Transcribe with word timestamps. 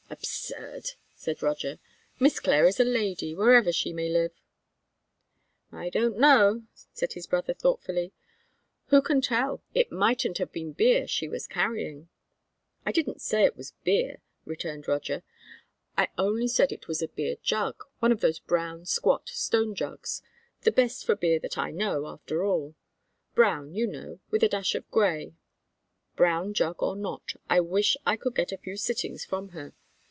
"Absurd!" 0.23 0.91
said 1.15 1.41
Roger. 1.41 1.79
"Miss 2.19 2.39
Clare 2.39 2.65
is 2.67 2.79
a 2.79 2.83
lady, 2.83 3.33
wherever 3.33 3.71
she 3.71 3.91
may 3.91 4.09
live." 4.09 4.33
"I 5.71 5.89
don't 5.89 6.19
know," 6.19 6.63
said 6.93 7.13
his 7.13 7.25
brother 7.25 7.53
thoughtfully; 7.53 8.11
"who 8.87 9.01
can 9.01 9.21
tell? 9.21 9.63
It 9.73 9.91
mightn't 9.91 10.37
have 10.37 10.51
been 10.51 10.73
beer 10.73 11.07
she 11.07 11.27
was 11.29 11.47
carrying." 11.47 12.09
"I 12.85 12.91
didn't 12.91 13.21
say 13.21 13.45
it 13.45 13.55
was 13.55 13.71
beer," 13.83 14.21
returned 14.45 14.87
Roger. 14.87 15.23
"I 15.97 16.09
only 16.17 16.47
said 16.47 16.71
it 16.71 16.87
was 16.87 17.01
a 17.01 17.07
beer 17.07 17.37
jug, 17.41 17.81
one 17.99 18.11
of 18.11 18.19
those 18.19 18.39
brown, 18.39 18.85
squat, 18.85 19.29
stone 19.29 19.73
jugs, 19.73 20.21
the 20.63 20.71
best 20.71 21.05
for 21.05 21.15
beer 21.15 21.39
that 21.39 21.57
I 21.57 21.71
know, 21.71 22.05
after 22.07 22.43
all, 22.45 22.75
brown, 23.33 23.73
you 23.73 23.87
know, 23.87 24.19
with 24.29 24.43
a 24.43 24.49
dash 24.49 24.75
of 24.75 24.89
gray." 24.91 25.33
"Brown 26.15 26.53
jug 26.53 26.83
or 26.83 26.95
not, 26.95 27.33
I 27.49 27.61
wish 27.61 27.97
I 28.05 28.17
could 28.17 28.35
get 28.35 28.51
a 28.51 28.57
few 28.57 28.75
sittings 28.77 29.23
from 29.25 29.49
her. 29.49 29.73